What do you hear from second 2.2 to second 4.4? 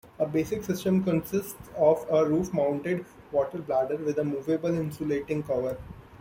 roof-mounted water bladder with a